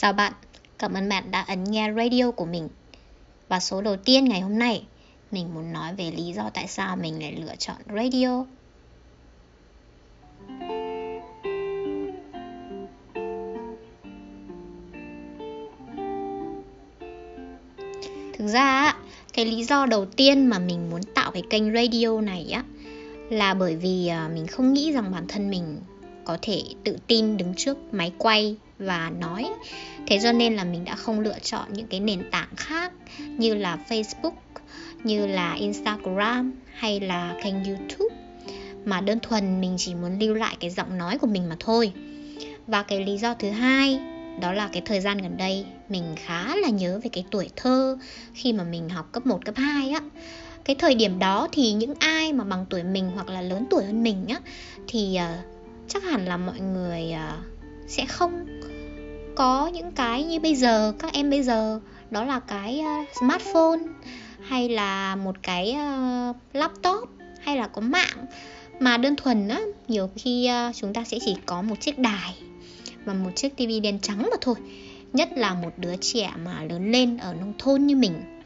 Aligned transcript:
Chào 0.00 0.12
bạn, 0.12 0.32
cảm 0.78 0.94
ơn 0.94 1.08
bạn 1.08 1.30
đã 1.30 1.40
ấn 1.40 1.64
nghe 1.64 1.92
radio 1.96 2.30
của 2.30 2.44
mình. 2.44 2.68
Và 3.48 3.60
số 3.60 3.82
đầu 3.82 3.96
tiên 3.96 4.24
ngày 4.24 4.40
hôm 4.40 4.58
nay, 4.58 4.82
mình 5.30 5.54
muốn 5.54 5.72
nói 5.72 5.94
về 5.94 6.10
lý 6.10 6.32
do 6.32 6.50
tại 6.54 6.66
sao 6.68 6.96
mình 6.96 7.22
lại 7.22 7.32
lựa 7.32 7.56
chọn 7.56 7.76
radio. 7.94 8.44
Thực 18.38 18.46
ra 18.46 18.94
cái 19.32 19.44
lý 19.44 19.64
do 19.64 19.86
đầu 19.86 20.04
tiên 20.04 20.46
mà 20.46 20.58
mình 20.58 20.90
muốn 20.90 21.02
tạo 21.14 21.30
cái 21.30 21.42
kênh 21.50 21.74
radio 21.74 22.20
này 22.20 22.50
á 22.52 22.64
là 23.30 23.54
bởi 23.54 23.76
vì 23.76 24.08
à, 24.08 24.30
mình 24.34 24.46
không 24.46 24.72
nghĩ 24.72 24.92
rằng 24.92 25.10
bản 25.12 25.24
thân 25.28 25.50
mình 25.50 25.78
có 26.24 26.38
thể 26.42 26.62
tự 26.84 26.96
tin 27.06 27.36
đứng 27.36 27.54
trước 27.54 27.78
máy 27.92 28.12
quay 28.18 28.56
và 28.78 29.10
nói. 29.20 29.46
Thế 30.06 30.18
cho 30.22 30.32
nên 30.32 30.56
là 30.56 30.64
mình 30.64 30.84
đã 30.84 30.94
không 30.94 31.20
lựa 31.20 31.38
chọn 31.42 31.72
những 31.72 31.86
cái 31.86 32.00
nền 32.00 32.30
tảng 32.30 32.56
khác 32.56 32.92
như 33.18 33.54
là 33.54 33.78
facebook 33.88 34.32
như 35.04 35.26
là 35.26 35.52
instagram 35.52 36.52
hay 36.74 37.00
là 37.00 37.34
kênh 37.44 37.64
youtube 37.64 38.16
mà 38.84 39.00
đơn 39.00 39.18
thuần 39.22 39.60
mình 39.60 39.74
chỉ 39.78 39.94
muốn 39.94 40.18
lưu 40.18 40.34
lại 40.34 40.56
cái 40.60 40.70
giọng 40.70 40.98
nói 40.98 41.18
của 41.18 41.26
mình 41.26 41.48
mà 41.48 41.56
thôi. 41.60 41.92
Và 42.66 42.82
cái 42.82 43.04
lý 43.04 43.18
do 43.18 43.34
thứ 43.34 43.50
hai 43.50 44.00
đó 44.40 44.52
là 44.52 44.68
cái 44.72 44.82
thời 44.84 45.00
gian 45.00 45.18
gần 45.18 45.36
đây 45.36 45.64
mình 45.88 46.04
khá 46.16 46.56
là 46.56 46.68
nhớ 46.68 47.00
về 47.04 47.10
cái 47.12 47.24
tuổi 47.30 47.50
thơ 47.56 47.98
khi 48.34 48.52
mà 48.52 48.64
mình 48.64 48.88
học 48.88 49.12
cấp 49.12 49.26
1, 49.26 49.44
cấp 49.44 49.54
2 49.56 49.90
á. 49.90 50.00
Cái 50.64 50.76
thời 50.76 50.94
điểm 50.94 51.18
đó 51.18 51.48
thì 51.52 51.72
những 51.72 51.94
ai 51.98 52.32
mà 52.32 52.44
bằng 52.44 52.66
tuổi 52.70 52.82
mình 52.82 53.10
hoặc 53.14 53.28
là 53.28 53.42
lớn 53.42 53.66
tuổi 53.70 53.84
hơn 53.84 54.02
mình 54.02 54.26
á 54.28 54.40
thì 54.88 55.18
uh, 55.18 55.44
chắc 55.88 56.02
hẳn 56.02 56.26
là 56.26 56.36
mọi 56.36 56.60
người 56.60 57.12
uh, 57.12 57.44
sẽ 57.88 58.06
không 58.06 58.57
có 59.38 59.66
những 59.66 59.92
cái 59.92 60.24
như 60.24 60.40
bây 60.40 60.54
giờ, 60.54 60.92
các 60.98 61.12
em 61.12 61.30
bây 61.30 61.42
giờ, 61.42 61.80
đó 62.10 62.24
là 62.24 62.40
cái 62.40 62.80
ờ, 62.80 62.92
smartphone 63.20 63.78
hay 64.40 64.68
là 64.68 65.16
một 65.16 65.36
cái 65.42 65.72
ờ, 65.72 66.32
laptop 66.52 67.08
hay 67.40 67.56
là 67.56 67.66
có 67.66 67.80
mạng. 67.80 68.26
Mà 68.80 68.96
đơn 68.96 69.16
thuần 69.16 69.48
á, 69.48 69.60
nhiều 69.88 70.10
khi 70.16 70.46
ờ, 70.46 70.72
chúng 70.74 70.94
ta 70.94 71.04
sẽ 71.04 71.18
chỉ 71.24 71.36
có 71.46 71.62
một 71.62 71.80
chiếc 71.80 71.98
đài 71.98 72.34
và 73.04 73.14
một 73.14 73.30
chiếc 73.36 73.56
tivi 73.56 73.80
đen 73.80 73.98
trắng 74.02 74.22
mà 74.22 74.36
thôi. 74.40 74.54
Nhất 75.12 75.28
là 75.36 75.54
một 75.54 75.70
đứa 75.76 75.96
trẻ 75.96 76.30
mà 76.44 76.64
lớn 76.64 76.90
lên 76.90 77.16
ở 77.16 77.34
nông 77.34 77.52
thôn 77.58 77.86
như 77.86 77.96
mình. 77.96 78.42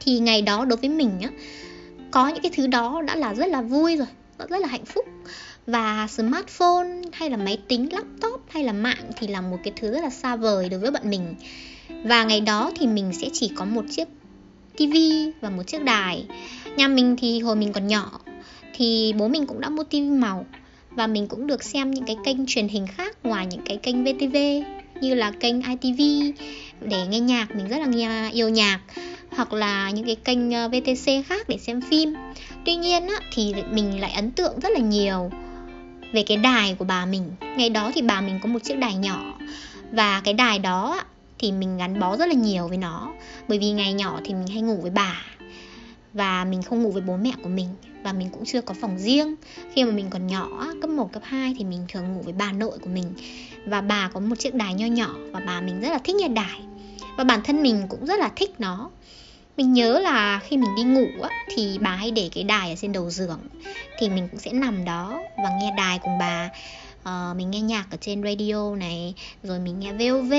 Thì 0.00 0.18
ngày 0.18 0.42
đó 0.42 0.64
đối 0.64 0.76
với 0.76 0.90
mình 0.90 1.20
á, 1.22 1.30
có 2.10 2.28
những 2.28 2.42
cái 2.42 2.52
thứ 2.56 2.66
đó 2.66 3.02
đã 3.06 3.16
là 3.16 3.34
rất 3.34 3.46
là 3.46 3.62
vui 3.62 3.96
rồi, 3.96 4.08
rất 4.48 4.60
là 4.60 4.68
hạnh 4.68 4.84
phúc 4.84 5.04
và 5.66 6.06
smartphone 6.10 6.88
hay 7.12 7.30
là 7.30 7.36
máy 7.36 7.58
tính 7.68 7.88
laptop 7.92 8.42
hay 8.48 8.64
là 8.64 8.72
mạng 8.72 9.10
thì 9.16 9.26
là 9.26 9.40
một 9.40 9.56
cái 9.64 9.72
thứ 9.76 9.92
rất 9.92 10.00
là 10.02 10.10
xa 10.10 10.36
vời 10.36 10.68
đối 10.68 10.80
với 10.80 10.90
bọn 10.90 11.10
mình. 11.10 11.34
Và 12.04 12.24
ngày 12.24 12.40
đó 12.40 12.70
thì 12.76 12.86
mình 12.86 13.12
sẽ 13.12 13.28
chỉ 13.32 13.50
có 13.56 13.64
một 13.64 13.84
chiếc 13.90 14.08
tivi 14.76 15.30
và 15.40 15.50
một 15.50 15.62
chiếc 15.66 15.84
đài. 15.84 16.26
Nhà 16.76 16.88
mình 16.88 17.16
thì 17.18 17.40
hồi 17.40 17.56
mình 17.56 17.72
còn 17.72 17.86
nhỏ 17.86 18.20
thì 18.74 19.14
bố 19.18 19.28
mình 19.28 19.46
cũng 19.46 19.60
đã 19.60 19.68
mua 19.68 19.84
tivi 19.84 20.08
màu 20.08 20.46
và 20.90 21.06
mình 21.06 21.26
cũng 21.26 21.46
được 21.46 21.62
xem 21.62 21.90
những 21.90 22.04
cái 22.04 22.16
kênh 22.24 22.46
truyền 22.46 22.68
hình 22.68 22.86
khác 22.86 23.16
ngoài 23.22 23.46
những 23.46 23.60
cái 23.64 23.76
kênh 23.76 24.04
VTV 24.04 24.36
như 25.00 25.14
là 25.14 25.30
kênh 25.30 25.54
ITV 25.62 26.00
để 26.80 27.06
nghe 27.06 27.20
nhạc 27.20 27.56
mình 27.56 27.68
rất 27.68 27.78
là 27.78 27.86
nghe 27.86 28.30
yêu 28.32 28.48
nhạc 28.48 28.80
hoặc 29.30 29.52
là 29.52 29.90
những 29.90 30.06
cái 30.06 30.16
kênh 30.16 30.50
ờ, 30.50 30.68
VTC 30.68 31.26
khác 31.26 31.48
để 31.48 31.58
xem 31.58 31.80
phim. 31.80 32.14
Tuy 32.64 32.74
nhiên 32.74 33.08
á, 33.08 33.16
thì 33.32 33.54
mình 33.72 34.00
lại 34.00 34.12
ấn 34.12 34.30
tượng 34.30 34.60
rất 34.60 34.72
là 34.72 34.80
nhiều 34.80 35.30
về 36.16 36.22
cái 36.22 36.36
đài 36.36 36.74
của 36.74 36.84
bà 36.84 37.06
mình. 37.06 37.30
Ngày 37.56 37.70
đó 37.70 37.90
thì 37.94 38.02
bà 38.02 38.20
mình 38.20 38.38
có 38.42 38.48
một 38.48 38.58
chiếc 38.62 38.74
đài 38.78 38.94
nhỏ. 38.94 39.38
Và 39.92 40.20
cái 40.24 40.34
đài 40.34 40.58
đó 40.58 41.02
thì 41.38 41.52
mình 41.52 41.78
gắn 41.78 42.00
bó 42.00 42.16
rất 42.16 42.26
là 42.26 42.34
nhiều 42.34 42.68
với 42.68 42.78
nó. 42.78 43.12
Bởi 43.48 43.58
vì 43.58 43.70
ngày 43.70 43.92
nhỏ 43.92 44.20
thì 44.24 44.34
mình 44.34 44.46
hay 44.46 44.62
ngủ 44.62 44.78
với 44.82 44.90
bà. 44.90 45.22
Và 46.12 46.44
mình 46.44 46.62
không 46.62 46.82
ngủ 46.82 46.90
với 46.90 47.02
bố 47.02 47.16
mẹ 47.16 47.32
của 47.42 47.48
mình. 47.48 47.68
Và 48.02 48.12
mình 48.12 48.28
cũng 48.32 48.44
chưa 48.44 48.60
có 48.60 48.74
phòng 48.80 48.98
riêng. 48.98 49.34
Khi 49.72 49.84
mà 49.84 49.90
mình 49.90 50.06
còn 50.10 50.26
nhỏ 50.26 50.66
cấp 50.80 50.90
1 50.90 51.12
cấp 51.12 51.22
2 51.26 51.54
thì 51.58 51.64
mình 51.64 51.84
thường 51.88 52.14
ngủ 52.14 52.22
với 52.22 52.32
bà 52.32 52.52
nội 52.52 52.78
của 52.82 52.90
mình. 52.90 53.12
Và 53.66 53.80
bà 53.80 54.10
có 54.14 54.20
một 54.20 54.36
chiếc 54.38 54.54
đài 54.54 54.74
nho 54.74 54.86
nhỏ 54.86 55.14
và 55.32 55.40
bà 55.46 55.60
mình 55.60 55.80
rất 55.80 55.88
là 55.88 55.98
thích 55.98 56.16
nghe 56.16 56.28
đài. 56.28 56.60
Và 57.16 57.24
bản 57.24 57.40
thân 57.44 57.62
mình 57.62 57.86
cũng 57.88 58.06
rất 58.06 58.20
là 58.20 58.30
thích 58.36 58.54
nó 58.58 58.90
mình 59.56 59.72
nhớ 59.72 59.98
là 59.98 60.40
khi 60.44 60.56
mình 60.56 60.74
đi 60.76 60.82
ngủ 60.82 61.22
á, 61.22 61.30
thì 61.54 61.78
bà 61.80 61.90
hay 61.90 62.10
để 62.10 62.28
cái 62.32 62.44
đài 62.44 62.70
ở 62.70 62.76
trên 62.76 62.92
đầu 62.92 63.10
giường. 63.10 63.40
Thì 63.98 64.08
mình 64.08 64.28
cũng 64.30 64.40
sẽ 64.40 64.52
nằm 64.52 64.84
đó 64.84 65.22
và 65.36 65.50
nghe 65.60 65.74
đài 65.76 65.98
cùng 65.98 66.18
bà. 66.18 66.50
Uh, 67.02 67.36
mình 67.36 67.50
nghe 67.50 67.60
nhạc 67.60 67.86
ở 67.90 67.96
trên 68.00 68.22
radio 68.22 68.76
này 68.76 69.14
rồi 69.42 69.58
mình 69.58 69.80
nghe 69.80 69.92
VOV 69.92 70.32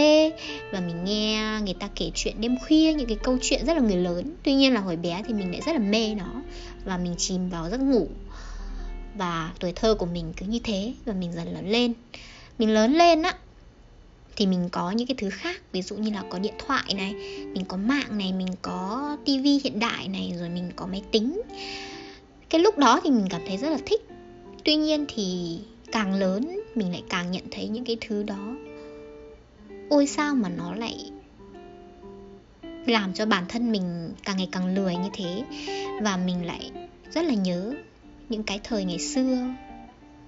và 0.71 0.79
mình 0.79 1.03
nghe 1.03 1.59
người 1.65 1.73
ta 1.73 1.89
kể 1.95 2.11
chuyện 2.15 2.41
đêm 2.41 2.57
khuya 2.67 2.93
những 2.93 3.07
cái 3.07 3.17
câu 3.23 3.37
chuyện 3.41 3.65
rất 3.65 3.73
là 3.73 3.79
người 3.79 3.95
lớn. 3.95 4.35
Tuy 4.43 4.53
nhiên 4.53 4.73
là 4.73 4.81
hồi 4.81 4.95
bé 4.95 5.23
thì 5.27 5.33
mình 5.33 5.51
lại 5.51 5.61
rất 5.65 5.71
là 5.73 5.79
mê 5.79 6.15
nó 6.15 6.41
và 6.85 6.97
mình 6.97 7.15
chìm 7.17 7.49
vào 7.49 7.69
giấc 7.69 7.79
ngủ. 7.79 8.07
Và 9.15 9.51
tuổi 9.59 9.73
thơ 9.73 9.95
của 9.95 10.05
mình 10.05 10.33
cứ 10.37 10.45
như 10.45 10.59
thế 10.63 10.93
và 11.05 11.13
mình 11.13 11.33
dần 11.33 11.53
lớn 11.53 11.69
lên. 11.69 11.93
Mình 12.59 12.73
lớn 12.73 12.93
lên 12.93 13.21
á 13.21 13.33
thì 14.37 14.45
mình 14.45 14.69
có 14.71 14.91
những 14.91 15.07
cái 15.07 15.15
thứ 15.17 15.29
khác, 15.29 15.61
ví 15.71 15.81
dụ 15.81 15.95
như 15.95 16.11
là 16.11 16.23
có 16.29 16.39
điện 16.39 16.53
thoại 16.65 16.93
này, 16.95 17.13
mình 17.53 17.65
có 17.67 17.77
mạng 17.77 18.17
này, 18.17 18.33
mình 18.33 18.47
có 18.61 19.17
tivi 19.25 19.59
hiện 19.63 19.79
đại 19.79 20.07
này, 20.07 20.33
rồi 20.39 20.49
mình 20.49 20.71
có 20.75 20.85
máy 20.85 21.01
tính. 21.11 21.41
Cái 22.49 22.61
lúc 22.61 22.77
đó 22.77 23.01
thì 23.03 23.11
mình 23.11 23.27
cảm 23.29 23.41
thấy 23.47 23.57
rất 23.57 23.69
là 23.69 23.77
thích. 23.85 24.01
Tuy 24.63 24.75
nhiên 24.75 25.05
thì 25.15 25.57
càng 25.91 26.13
lớn, 26.13 26.59
mình 26.75 26.91
lại 26.91 27.03
càng 27.09 27.31
nhận 27.31 27.43
thấy 27.51 27.67
những 27.67 27.85
cái 27.85 27.97
thứ 28.01 28.23
đó, 28.23 28.55
ôi 29.89 30.07
sao 30.07 30.35
mà 30.35 30.49
nó 30.49 30.75
lại 30.75 31.11
làm 32.85 33.13
cho 33.13 33.25
bản 33.25 33.43
thân 33.49 33.71
mình 33.71 34.09
càng 34.23 34.37
ngày 34.37 34.49
càng 34.51 34.75
lười 34.75 34.95
như 34.95 35.09
thế. 35.13 35.43
Và 36.01 36.17
mình 36.17 36.45
lại 36.45 36.71
rất 37.13 37.25
là 37.25 37.33
nhớ 37.33 37.73
những 38.29 38.43
cái 38.43 38.59
thời 38.63 38.85
ngày 38.85 38.99
xưa. 38.99 39.37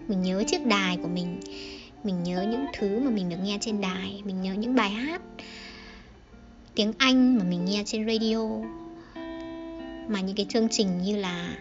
Mình 0.08 0.22
nhớ 0.22 0.44
chiếc 0.47 0.66
đài 0.66 0.97
của 0.97 1.08
mình 1.08 1.40
mình 2.04 2.24
nhớ 2.24 2.46
những 2.52 2.66
thứ 2.78 3.00
mà 3.00 3.12
mình 3.12 3.30
được 3.30 3.38
nghe 3.44 3.58
trên 3.62 3.82
đài, 3.82 4.22
mình 4.26 4.42
nhớ 4.42 4.54
những 4.54 4.76
bài 4.76 4.90
hát, 4.90 5.22
tiếng 6.76 6.94
anh 6.98 7.38
mà 7.38 7.44
mình 7.44 7.66
nghe 7.66 7.84
trên 7.86 8.08
radio. 8.08 8.48
Mà 10.08 10.22
những 10.22 10.36
cái 10.36 10.46
chương 10.50 10.70
trình 10.70 11.02
như 11.02 11.18
là 11.18 11.56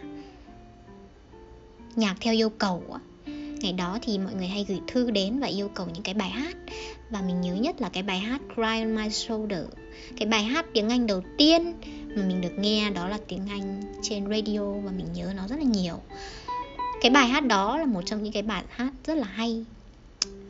nhạc 1.97 2.17
theo 2.21 2.35
yêu 2.35 2.49
cầu 2.49 2.83
ngày 3.61 3.73
đó 3.73 3.99
thì 4.03 4.19
mọi 4.19 4.35
người 4.35 4.47
hay 4.47 4.65
gửi 4.69 4.79
thư 4.87 5.11
đến 5.11 5.39
và 5.39 5.47
yêu 5.47 5.69
cầu 5.69 5.87
những 5.95 6.03
cái 6.03 6.15
bài 6.15 6.31
hát. 6.31 6.57
Và 7.11 7.21
mình 7.21 7.41
nhớ 7.41 7.55
nhất 7.55 7.81
là 7.81 7.89
cái 7.89 8.03
bài 8.03 8.19
hát 8.19 8.41
Cry 8.55 8.63
on 8.63 8.97
My 8.97 9.11
Shoulder, 9.11 9.65
cái 10.17 10.29
bài 10.29 10.43
hát 10.43 10.67
tiếng 10.75 10.89
Anh 10.89 11.07
đầu 11.07 11.23
tiên 11.39 11.73
mà 12.17 12.23
mình 12.29 12.41
được 12.41 12.59
nghe 12.59 12.91
đó 12.91 13.09
là 13.09 13.19
tiếng 13.29 13.47
Anh 13.51 13.83
trên 14.03 14.27
radio 14.31 14.65
và 14.65 14.91
mình 14.97 15.07
nhớ 15.15 15.33
nó 15.37 15.49
rất 15.49 15.57
là 15.57 15.65
nhiều. 15.65 16.01
Cái 17.01 17.11
bài 17.11 17.29
hát 17.29 17.47
đó 17.47 17.79
là 17.79 17.87
một 17.87 18.03
trong 18.07 18.23
những 18.23 18.33
cái 18.33 18.43
bài 18.43 18.63
hát 18.69 18.93
rất 19.07 19.15
là 19.15 19.27
hay 19.27 19.65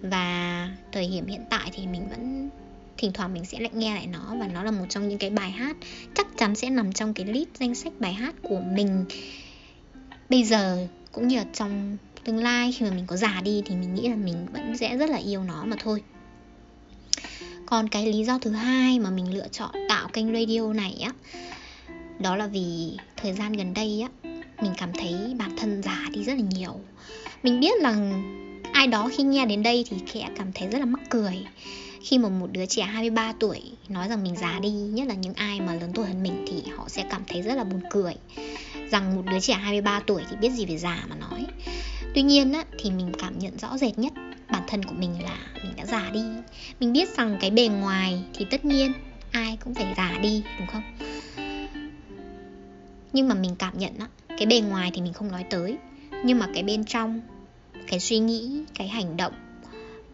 và 0.02 0.68
thời 0.92 1.08
điểm 1.08 1.26
hiện 1.26 1.44
tại 1.50 1.70
thì 1.72 1.86
mình 1.86 2.08
vẫn, 2.08 2.50
thỉnh 2.98 3.12
thoảng 3.14 3.34
mình 3.34 3.44
sẽ 3.44 3.60
lại 3.60 3.70
nghe 3.74 3.94
lại 3.94 4.06
nó 4.06 4.36
và 4.40 4.48
nó 4.48 4.62
là 4.62 4.70
một 4.70 4.84
trong 4.88 5.08
những 5.08 5.18
cái 5.18 5.30
bài 5.30 5.50
hát 5.50 5.76
chắc 6.14 6.26
chắn 6.36 6.54
sẽ 6.54 6.70
nằm 6.70 6.92
trong 6.92 7.14
cái 7.14 7.26
list 7.26 7.48
danh 7.60 7.74
sách 7.74 7.92
bài 8.00 8.12
hát 8.12 8.34
của 8.42 8.60
mình 8.60 9.04
bây 10.28 10.44
giờ 10.44 10.86
cũng 11.12 11.28
như 11.28 11.36
là 11.36 11.44
trong 11.52 11.96
tương 12.24 12.38
lai. 12.38 12.72
Khi 12.72 12.84
mà 12.84 12.90
mình 12.90 13.06
có 13.06 13.16
già 13.16 13.40
đi 13.44 13.62
thì 13.66 13.74
mình 13.74 13.94
nghĩ 13.94 14.08
là 14.08 14.16
mình 14.16 14.46
vẫn 14.52 14.76
sẽ 14.76 14.96
rất 14.96 15.10
là 15.10 15.16
yêu 15.16 15.44
nó 15.44 15.64
mà 15.64 15.76
thôi. 15.80 16.02
Còn 17.66 17.88
cái 17.88 18.06
lý 18.06 18.24
do 18.24 18.38
thứ 18.38 18.50
hai 18.50 18.98
mà 18.98 19.10
mình 19.10 19.34
lựa 19.34 19.48
chọn 19.48 19.70
tạo 19.88 20.08
kênh 20.12 20.32
radio 20.32 20.72
này 20.72 21.04
á, 21.04 21.12
đó 22.18 22.36
là 22.36 22.46
vì 22.46 22.96
thời 23.16 23.32
gian 23.32 23.52
gần 23.52 23.74
đây 23.74 24.00
á, 24.00 24.30
mình 24.62 24.72
cảm 24.78 24.92
thấy 24.92 25.34
bản 25.38 25.56
thân 25.56 25.82
già 25.82 26.02
đi 26.12 26.24
rất 26.24 26.34
là 26.34 26.44
nhiều. 26.50 26.80
Mình 27.42 27.60
biết 27.60 27.82
rằng 27.82 28.24
ai 28.78 28.86
đó 28.86 29.08
khi 29.12 29.22
nghe 29.22 29.46
đến 29.46 29.62
đây 29.62 29.84
thì 29.90 29.96
khẽ 30.06 30.28
cảm 30.36 30.52
thấy 30.52 30.68
rất 30.68 30.78
là 30.78 30.84
mắc 30.84 31.00
cười. 31.10 31.46
Khi 32.02 32.18
mà 32.18 32.28
một 32.28 32.46
đứa 32.52 32.66
trẻ 32.66 32.82
23 32.82 33.32
tuổi 33.40 33.60
nói 33.88 34.08
rằng 34.08 34.22
mình 34.22 34.36
già 34.36 34.58
đi 34.62 34.70
nhất 34.70 35.08
là 35.08 35.14
những 35.14 35.34
ai 35.34 35.60
mà 35.60 35.74
lớn 35.74 35.90
tuổi 35.94 36.06
hơn 36.06 36.22
mình 36.22 36.44
thì 36.48 36.70
họ 36.76 36.88
sẽ 36.88 37.04
cảm 37.10 37.22
thấy 37.28 37.42
rất 37.42 37.54
là 37.54 37.64
buồn 37.64 37.80
cười 37.90 38.14
rằng 38.90 39.16
một 39.16 39.22
đứa 39.30 39.40
trẻ 39.40 39.54
23 39.54 40.00
tuổi 40.06 40.22
thì 40.30 40.36
biết 40.36 40.50
gì 40.50 40.66
về 40.66 40.78
già 40.78 41.04
mà 41.08 41.16
nói. 41.16 41.46
Tuy 42.14 42.22
nhiên 42.22 42.52
á, 42.52 42.64
thì 42.78 42.90
mình 42.90 43.12
cảm 43.18 43.38
nhận 43.38 43.58
rõ 43.58 43.78
rệt 43.78 43.98
nhất 43.98 44.12
bản 44.52 44.62
thân 44.68 44.82
của 44.82 44.94
mình 44.98 45.22
là 45.22 45.38
mình 45.64 45.72
đã 45.76 45.86
già 45.86 46.10
đi. 46.10 46.22
Mình 46.80 46.92
biết 46.92 47.16
rằng 47.16 47.38
cái 47.40 47.50
bề 47.50 47.68
ngoài 47.68 48.22
thì 48.34 48.46
tất 48.50 48.64
nhiên 48.64 48.92
ai 49.30 49.58
cũng 49.64 49.74
phải 49.74 49.94
già 49.96 50.18
đi 50.22 50.42
đúng 50.58 50.68
không? 50.68 50.82
Nhưng 53.12 53.28
mà 53.28 53.34
mình 53.34 53.54
cảm 53.58 53.78
nhận 53.78 53.98
á 53.98 54.06
cái 54.28 54.46
bề 54.46 54.60
ngoài 54.60 54.90
thì 54.94 55.02
mình 55.02 55.12
không 55.12 55.32
nói 55.32 55.44
tới. 55.50 55.76
Nhưng 56.24 56.38
mà 56.38 56.46
cái 56.54 56.62
bên 56.62 56.84
trong 56.84 57.20
cái 57.88 58.00
suy 58.00 58.18
nghĩ 58.18 58.62
cái 58.74 58.88
hành 58.88 59.16
động 59.16 59.32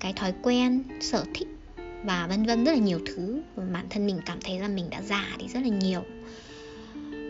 cái 0.01 0.13
thói 0.13 0.33
quen 0.43 0.83
sở 1.01 1.25
thích 1.35 1.49
và 2.05 2.27
vân 2.27 2.47
vân 2.47 2.65
rất 2.65 2.73
là 2.73 2.79
nhiều 2.79 3.01
thứ 3.07 3.43
và 3.57 3.65
bản 3.73 3.87
thân 3.91 4.07
mình 4.07 4.21
cảm 4.27 4.39
thấy 4.41 4.59
là 4.59 4.69
mình 4.69 4.91
đã 4.91 5.03
già 5.03 5.27
đi 5.39 5.49
rất 5.49 5.61
là 5.63 5.69
nhiều. 5.69 6.03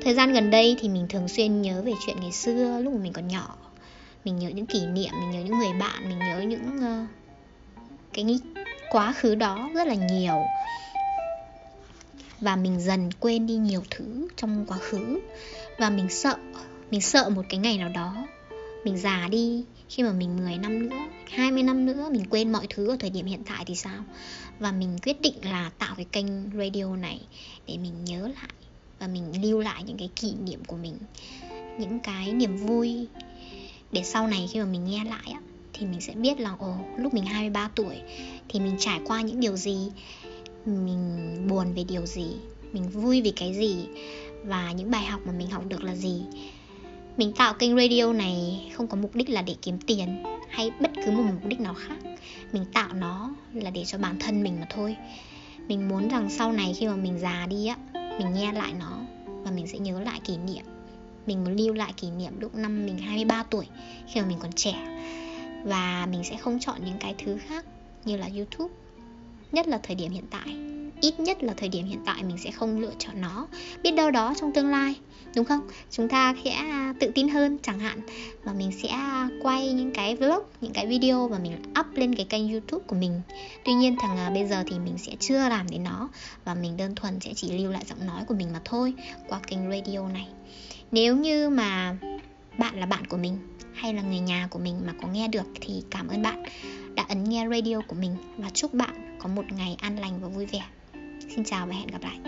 Thời 0.03 0.15
gian 0.15 0.33
gần 0.33 0.51
đây 0.51 0.77
thì 0.81 0.89
mình 0.89 1.07
thường 1.09 1.29
xuyên 1.29 1.63
nhớ 1.63 1.83
về 1.83 1.93
chuyện 2.07 2.17
ngày 2.21 2.33
xưa 2.33 2.81
lúc 2.83 2.93
mà 2.93 2.99
mình 3.03 3.13
còn 3.13 3.29
nhỏ. 3.29 3.57
Mình 4.25 4.39
nhớ 4.39 4.49
những 4.49 4.67
kỷ 4.67 4.87
niệm 4.87 5.11
mình 5.21 5.31
nhớ 5.31 5.41
những 5.41 5.59
người 5.59 5.73
bạn 5.81 6.09
mình 6.09 6.19
nhớ 6.19 6.41
những 6.41 6.79
uh, 6.79 7.09
cái 8.13 8.41
quá 8.91 9.13
khứ 9.13 9.35
đó 9.35 9.71
rất 9.75 9.87
là 9.87 9.95
nhiều. 9.95 10.43
Và 12.41 12.57
mình 12.57 12.81
dần 12.81 13.11
quên 13.21 13.47
đi 13.47 13.57
nhiều 13.57 13.83
thứ 13.91 14.29
trong 14.37 14.65
quá 14.67 14.79
khứ. 14.79 15.21
Và 15.79 15.91
mình 15.91 16.09
sợ 16.09 16.37
mình 16.91 17.01
sợ 17.01 17.29
một 17.29 17.43
cái 17.49 17.59
ngày 17.59 17.79
nào 17.79 17.89
đó 17.89 18.27
mình 18.85 18.97
già 18.97 19.29
đi, 19.31 19.65
khi 19.89 20.03
mà 20.03 20.13
mình 20.13 20.37
10 20.37 20.59
năm 20.59 20.89
nữa 20.89 20.97
20 21.31 21.63
năm 21.63 21.87
nữa, 21.87 22.09
mình 22.13 22.25
quên 22.31 22.53
mọi 22.53 22.67
thứ 22.71 22.89
ở 22.89 22.97
thời 23.01 23.11
điểm 23.11 23.27
hiện 23.27 23.43
tại 23.45 23.65
thì 23.67 23.75
sao? 23.75 24.05
Và 24.59 24.73
mình 24.73 24.99
quyết 25.03 25.21
định 25.21 25.35
là 25.43 25.71
tạo 25.79 25.95
cái 25.97 26.07
kênh 26.13 26.27
radio 26.59 26.97
này 26.97 27.21
để 27.67 27.79
mình 27.79 28.05
nhớ 28.05 28.29
lại 28.29 28.51
và 28.99 29.07
mình 29.07 29.43
lưu 29.43 29.61
lại 29.61 29.83
những 29.83 29.97
cái 29.97 30.11
kỷ 30.17 30.35
niệm 30.35 30.65
của 30.65 30.77
mình, 30.77 30.99
những 31.79 32.01
cái 32.01 32.33
niềm 32.33 32.57
vui. 32.57 33.09
Để 33.93 34.03
sau 34.03 34.27
này 34.27 34.49
khi 34.53 34.59
mà 34.59 34.67
mình 34.67 34.85
nghe 34.85 35.05
lại 35.05 35.31
á, 35.33 35.41
thì 35.73 35.87
mình 35.87 36.01
sẽ 36.01 36.15
biết 36.15 36.41
là, 36.41 36.55
ồ, 36.59 36.77
lúc 36.99 37.15
mình 37.15 37.25
23 37.25 37.71
tuổi 37.75 37.97
thì 38.49 38.61
mình 38.61 38.77
trải 38.79 39.01
qua 39.05 39.23
những 39.23 39.41
điều 39.41 39.57
gì, 39.57 39.79
mình 40.67 41.47
buồn 41.49 41.75
về 41.75 41.85
điều 41.85 42.07
gì, 42.07 42.27
mình 42.73 42.89
vui 42.89 43.23
vì 43.23 43.31
cái 43.31 43.55
gì 43.55 43.87
và 44.45 44.73
những 44.73 44.91
bài 44.91 45.05
học 45.05 45.21
mà 45.25 45.33
mình 45.33 45.51
học 45.51 45.63
được 45.69 45.83
là 45.83 45.95
gì 45.95 46.23
mình 47.17 47.33
tạo 47.33 47.55
kênh 47.55 47.77
radio 47.77 48.13
này 48.13 48.71
không 48.75 48.87
có 48.87 48.97
mục 48.97 49.15
đích 49.15 49.31
là 49.31 49.43
để 49.43 49.57
kiếm 49.63 49.79
tiền 49.87 50.23
hay 50.49 50.71
bất 50.81 50.91
cứ 51.05 51.11
một 51.11 51.23
mục 51.33 51.47
đích 51.47 51.61
nào 51.61 51.75
khác. 51.75 51.97
Mình 52.53 52.65
tạo 52.73 52.93
nó 52.95 53.35
là 53.53 53.71
để 53.71 53.85
cho 53.85 53.99
bản 53.99 54.19
thân 54.19 54.43
mình 54.43 54.61
mà 54.61 54.67
thôi. 54.71 54.97
Mình 55.69 55.89
muốn 55.89 56.09
rằng 56.09 56.31
sau 56.31 56.53
này 56.53 56.75
khi 56.77 56.87
mà 56.87 56.97
mình 56.97 57.19
già 57.19 57.47
đi 57.47 57.67
á, 57.67 57.77
mình 57.93 58.35
nghe 58.35 58.53
lại 58.53 58.73
nó 58.79 58.99
và 59.27 59.51
mình 59.51 59.67
sẽ 59.67 59.79
nhớ 59.79 60.01
lại 60.01 60.21
kỷ 60.25 60.37
niệm. 60.37 60.65
Mình 61.27 61.45
muốn 61.45 61.57
lưu 61.57 61.75
lại 61.75 61.93
kỷ 61.97 62.11
niệm 62.11 62.41
lúc 62.41 62.55
năm 62.55 62.87
mình 62.87 62.99
23 62.99 63.43
tuổi 63.43 63.67
khi 64.09 64.21
mà 64.21 64.27
mình 64.27 64.39
còn 64.41 64.53
trẻ. 64.53 64.75
Và 65.65 66.07
mình 66.11 66.25
sẽ 66.25 66.37
không 66.37 66.59
chọn 66.61 66.85
những 66.85 66.99
cái 67.01 67.15
thứ 67.25 67.39
khác 67.49 67.65
như 68.05 68.17
là 68.17 68.29
YouTube 68.37 68.75
nhất 69.55 69.69
là 69.69 69.79
thời 69.83 69.97
điểm 69.97 70.13
hiện 70.13 70.25
tại. 70.31 70.57
Ít 71.01 71.21
nhất 71.21 71.43
là 71.43 71.55
thời 71.57 71.69
điểm 71.69 71.87
hiện 71.87 72.01
tại 72.07 72.23
mình 72.23 72.39
sẽ 72.39 72.51
không 72.51 72.81
lựa 72.81 72.93
chọn 72.99 73.21
nó. 73.21 73.47
Biết 73.83 73.91
đâu 73.91 74.11
đó 74.11 74.35
trong 74.41 74.53
tương 74.53 74.69
lai 74.69 74.95
đúng 75.37 75.45
không? 75.45 75.61
Chúng 75.91 76.09
ta 76.09 76.35
sẽ 76.45 76.51
à, 76.51 76.95
tự 77.01 77.11
tin 77.15 77.29
hơn 77.29 77.59
chẳng 77.63 77.79
hạn. 77.79 78.01
Và 78.45 78.53
mình 78.53 78.71
sẽ 78.83 78.89
à, 78.89 79.29
quay 79.43 79.73
những 79.73 79.93
cái 79.93 80.17
vlog 80.17 80.43
những 80.61 80.73
cái 80.73 80.87
video 80.87 81.29
và 81.29 81.39
mình 81.39 81.53
up 81.81 81.87
lên 81.95 82.15
cái 82.15 82.27
kênh 82.29 82.53
youtube 82.53 82.85
của 82.87 82.97
mình. 82.97 83.21
Tuy 83.65 83.73
nhiên 83.73 83.97
thằng 84.01 84.17
à, 84.17 84.31
bây 84.31 84.47
giờ 84.47 84.65
thì 84.67 84.79
mình 84.79 84.99
sẽ 84.99 85.13
chưa 85.21 85.49
làm 85.49 85.71
đến 85.71 85.85
nó. 85.85 86.09
Và 86.45 86.55
mình 86.55 86.77
đơn 86.77 86.95
thuần 86.95 87.21
sẽ 87.21 87.33
chỉ 87.37 87.59
lưu 87.59 87.71
lại 87.71 87.85
giọng 87.89 88.07
nói 88.07 88.25
của 88.29 88.35
mình 88.35 88.53
mà 88.53 88.61
thôi 88.65 88.95
qua 89.29 89.41
kênh 89.47 89.71
radio 89.71 90.09
này. 90.09 90.27
Nếu 90.91 91.17
như 91.17 91.49
mà 91.49 91.97
bạn 92.59 92.81
là 92.81 92.87
bạn 92.87 93.07
của 93.07 93.17
mình 93.17 93.39
hay 93.75 93.95
là 93.95 94.03
người 94.03 94.21
nhà 94.21 94.49
của 94.51 94.59
mình 94.59 94.81
mà 94.87 94.93
có 95.03 95.09
nghe 95.09 95.29
được 95.29 95.47
thì 95.61 95.83
cảm 95.91 96.09
ơn 96.09 96.23
bạn 96.23 96.43
đã 96.95 97.05
ấn 97.09 97.25
nghe 97.25 97.47
radio 97.51 97.81
của 97.89 97.97
mình. 97.97 98.17
Và 98.39 98.51
chúc 98.55 98.75
bạn 98.75 99.04
có 99.25 99.31
một 99.31 99.53
ngày 99.53 99.77
an 99.81 99.99
lành 99.99 100.21
và 100.21 100.29
vui 100.29 100.47
vẻ. 100.47 100.63
Xin 101.35 101.45
chào 101.45 101.67
và 101.67 101.75
hẹn 101.75 101.87
gặp 101.87 102.03
lại. 102.03 102.19